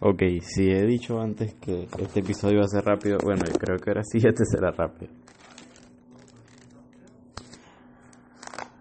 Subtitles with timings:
[0.00, 3.90] Ok, si he dicho antes que este episodio iba a ser rápido, bueno, creo que
[3.90, 5.12] ahora sí este será rápido.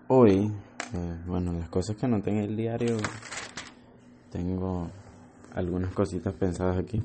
[0.07, 0.51] Hoy,
[0.93, 2.97] eh, bueno, las cosas que anoté en el diario,
[4.31, 4.89] tengo
[5.53, 7.01] algunas cositas pensadas aquí.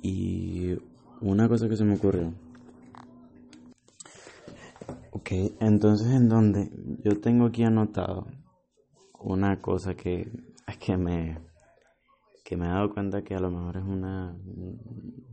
[0.00, 0.76] Y
[1.20, 2.32] una cosa que se me ocurrió.
[5.10, 6.70] Ok, entonces en donde
[7.02, 8.26] yo tengo aquí anotado
[9.18, 10.30] una cosa que,
[10.78, 11.48] que me
[12.48, 14.34] que me he dado cuenta que a lo mejor es una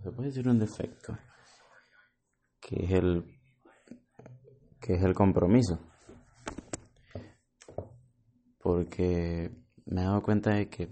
[0.03, 1.17] se puede decir un defecto
[2.59, 3.39] que es el
[4.81, 5.79] que es el compromiso.
[8.61, 9.49] Porque
[9.85, 10.89] me he dado cuenta de que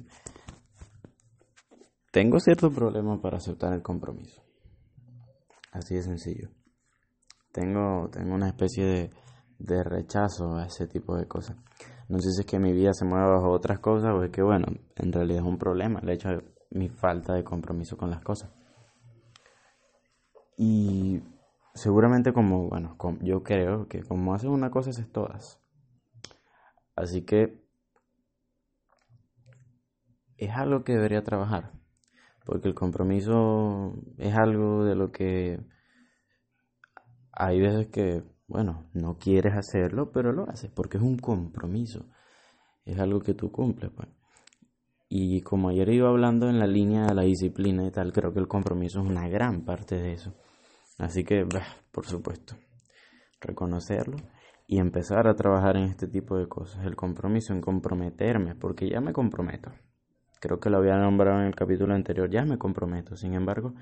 [2.10, 4.42] tengo cierto problema para aceptar el compromiso.
[5.74, 6.52] Así de sencillo.
[7.52, 9.10] Tengo tengo una especie de,
[9.60, 11.58] de rechazo a ese tipo de cosas
[12.10, 14.42] no sé si es que mi vida se mueve bajo otras cosas o es que,
[14.42, 18.22] bueno, en realidad es un problema el hecho de mi falta de compromiso con las
[18.22, 18.52] cosas.
[20.58, 21.22] Y
[21.74, 25.60] seguramente como, bueno, yo creo que como haces una cosa, haces todas.
[26.96, 27.64] Así que
[30.38, 31.72] es algo que debería trabajar.
[32.46, 35.62] Porque el compromiso es algo de lo que
[37.32, 42.06] hay veces que bueno, no quieres hacerlo, pero lo haces porque es un compromiso.
[42.86, 44.10] Es algo que tú cumples, pues.
[45.10, 48.40] Y como ayer iba hablando en la línea de la disciplina y tal, creo que
[48.40, 50.34] el compromiso es una gran parte de eso.
[50.98, 51.48] Así que,
[51.92, 52.56] por supuesto,
[53.40, 54.18] reconocerlo
[54.68, 56.86] y empezar a trabajar en este tipo de cosas.
[56.86, 59.72] El compromiso en comprometerme, porque ya me comprometo.
[60.40, 63.16] Creo que lo había nombrado en el capítulo anterior, ya me comprometo.
[63.16, 63.74] Sin embargo,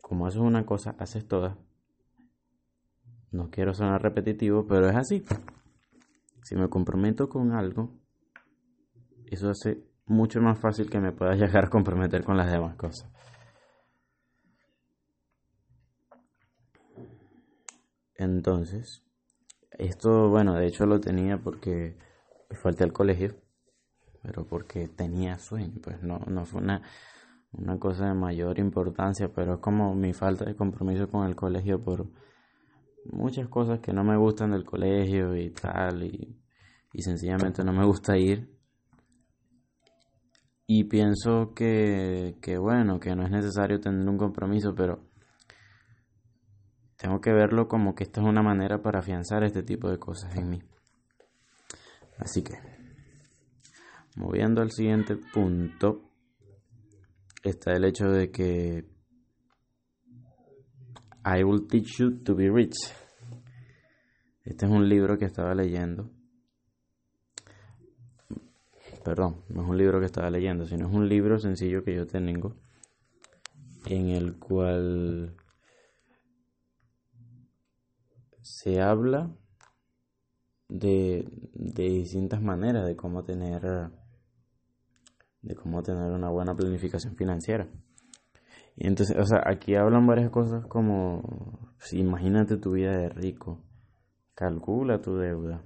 [0.00, 1.56] como haces una cosa, haces todas,
[3.30, 5.22] no quiero sonar repetitivo, pero es así.
[6.42, 7.90] Si me comprometo con algo,
[9.26, 13.10] eso hace mucho más fácil que me pueda llegar a comprometer con las demás cosas.
[18.14, 19.02] Entonces,
[19.72, 21.98] esto, bueno, de hecho lo tenía porque
[22.50, 23.36] falté al colegio,
[24.22, 26.82] pero porque tenía sueño, pues no, no fue una,
[27.52, 31.82] una cosa de mayor importancia, pero es como mi falta de compromiso con el colegio
[31.82, 32.06] por
[33.12, 36.38] muchas cosas que no me gustan del colegio y tal, y,
[36.98, 38.50] sencillamente no me gusta ir.
[40.66, 45.06] Y pienso que, que, bueno, que no es necesario tener un compromiso, pero
[46.96, 50.34] tengo que verlo como que esta es una manera para afianzar este tipo de cosas
[50.36, 50.62] en mí.
[52.18, 52.54] Así que,
[54.16, 56.10] moviendo al siguiente punto,
[57.42, 58.95] está el hecho de que
[61.28, 62.76] I Will Teach You to Be Rich.
[64.44, 66.08] Este es un libro que estaba leyendo.
[69.04, 72.06] Perdón, no es un libro que estaba leyendo, sino es un libro sencillo que yo
[72.06, 72.54] tengo
[73.86, 75.34] en el cual
[78.42, 79.36] se habla
[80.68, 83.90] de, de distintas maneras de cómo tener
[85.42, 87.68] de cómo tener una buena planificación financiera.
[88.76, 93.64] Y entonces, o sea, aquí hablan varias cosas como, si imagínate tu vida de rico,
[94.34, 95.64] calcula tu deuda.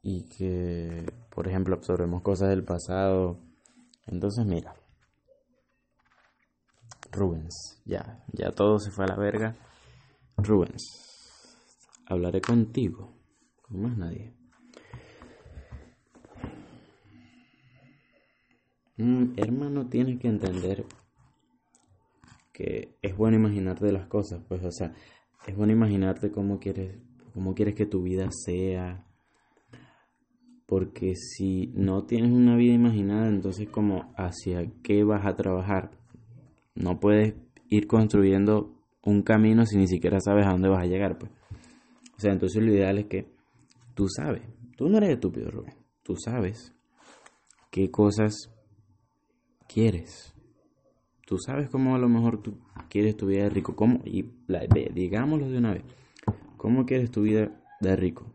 [0.00, 3.38] Y que, por ejemplo, absorbemos cosas del pasado.
[4.06, 4.74] Entonces, mira,
[7.12, 9.56] Rubens, ya, ya todo se fue a la verga.
[10.38, 10.84] Rubens,
[12.06, 13.12] hablaré contigo,
[13.60, 14.37] como más nadie.
[18.98, 20.84] Mm, hermano, tienes que entender
[22.52, 24.92] que es bueno imaginarte las cosas, pues, o sea,
[25.46, 26.98] es bueno imaginarte cómo quieres,
[27.32, 29.06] cómo quieres que tu vida sea.
[30.66, 35.92] Porque si no tienes una vida imaginada, entonces como hacia qué vas a trabajar.
[36.74, 37.34] No puedes
[37.68, 41.30] ir construyendo un camino si ni siquiera sabes a dónde vas a llegar, pues.
[42.16, 43.28] O sea, entonces lo ideal es que
[43.94, 44.42] tú sabes,
[44.76, 46.74] tú no eres estúpido, Rubén, tú sabes
[47.70, 48.52] qué cosas
[49.68, 50.34] quieres.
[51.26, 53.76] Tú sabes cómo a lo mejor tú quieres tu vida de rico.
[53.76, 54.00] ¿Cómo?
[54.04, 54.30] Y
[54.94, 55.84] digámoslo de una vez.
[56.56, 58.34] ¿Cómo quieres tu vida de rico?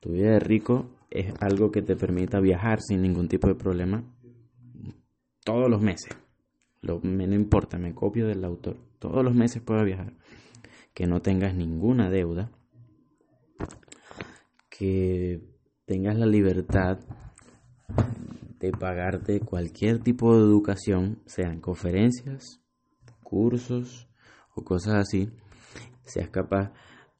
[0.00, 4.04] Tu vida de rico es algo que te permita viajar sin ningún tipo de problema
[5.44, 6.16] todos los meses.
[6.80, 8.76] Lo, me, no importa, me copio del autor.
[8.98, 10.14] Todos los meses puedas viajar.
[10.94, 12.50] Que no tengas ninguna deuda.
[14.68, 15.40] Que
[15.86, 16.98] tengas la libertad
[18.64, 22.60] de pagarte cualquier tipo de educación, sean conferencias,
[23.22, 24.08] cursos
[24.54, 25.28] o cosas así,
[26.02, 26.72] seas capaz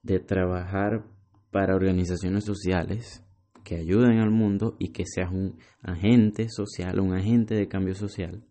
[0.02, 1.04] de trabajar
[1.50, 3.22] para organizaciones sociales
[3.62, 8.44] que ayuden al mundo y que seas un agente social, un agente de cambio social,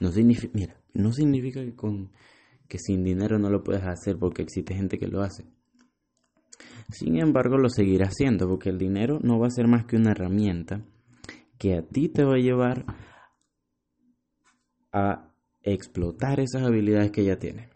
[0.00, 2.10] no significa, que, con,
[2.68, 5.46] que sin dinero no lo puedes hacer porque existe gente que lo hace.
[6.90, 10.12] Sin embargo, lo seguirás haciendo porque el dinero no va a ser más que una
[10.12, 10.84] herramienta
[11.58, 12.84] que a ti te va a llevar
[14.92, 15.30] a
[15.62, 17.70] explotar esas habilidades que ya tienes.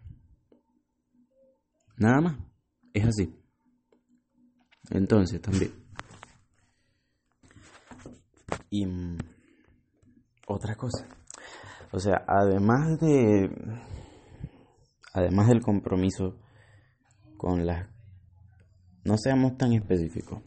[1.96, 2.38] Nada más.
[2.94, 3.34] Es así.
[4.90, 5.72] Entonces, también.
[8.70, 9.18] Y mm,
[10.46, 11.06] otra cosa.
[11.92, 13.50] O sea, además de.
[15.12, 16.38] Además del compromiso
[17.36, 17.88] con las.
[19.04, 20.42] No seamos tan específicos.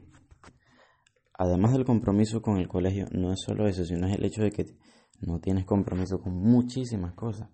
[1.38, 4.52] Además del compromiso con el colegio, no es solo eso, sino es el hecho de
[4.52, 4.78] que
[5.20, 7.50] no tienes compromiso con muchísimas cosas.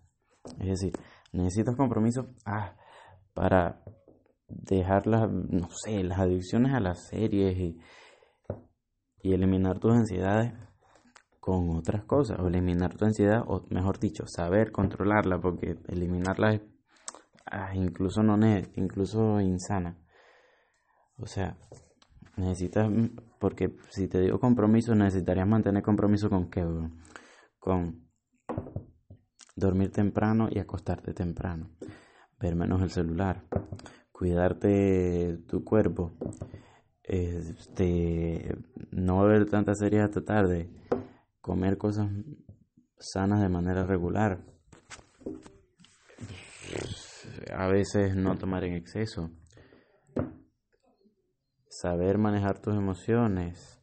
[0.59, 0.93] Es decir,
[1.31, 2.75] necesitas compromiso ah,
[3.33, 3.83] para
[4.47, 7.79] dejar las, no sé, las adicciones a las series y,
[9.21, 10.53] y eliminar tus ansiedades
[11.39, 16.61] con otras cosas, o eliminar tu ansiedad, o mejor dicho, saber controlarla, porque eliminarla es
[17.45, 18.37] ah, incluso no
[18.75, 19.97] incluso insana.
[21.17, 21.57] O sea,
[22.39, 22.89] necesitas,
[23.39, 26.65] porque si te digo compromiso, necesitarías mantener compromiso con qué,
[27.59, 28.09] con
[29.56, 31.69] dormir temprano y acostarte temprano,
[32.39, 33.44] ver menos el celular,
[34.12, 36.13] cuidarte tu cuerpo,
[37.03, 38.56] este,
[38.92, 40.69] no ver tantas series hasta tarde,
[41.42, 42.09] comer cosas
[42.97, 44.39] sanas de manera regular,
[47.53, 49.31] a veces no tomar en exceso,
[51.69, 53.81] saber manejar tus emociones.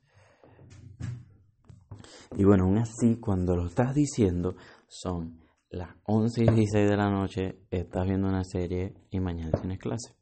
[2.36, 4.56] Y bueno, aún así, cuando lo estás diciendo,
[4.88, 5.40] son
[5.70, 10.14] las 11 y 16 de la noche, estás viendo una serie y mañana tienes clase.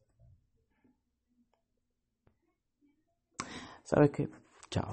[3.84, 4.28] ¿Sabes qué?
[4.70, 4.92] Chao.